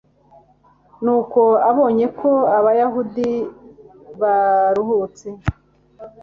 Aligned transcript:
nuko 1.03 1.41
abonye 1.69 2.05
ko 2.19 2.29
abayahudi 2.57 3.29
baruhutse 4.21 5.27